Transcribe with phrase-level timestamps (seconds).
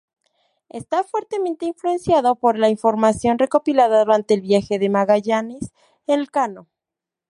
[0.69, 6.65] Está fuertemente influenciado por la información recopilada durante el viaje de Magallanes-Elcano.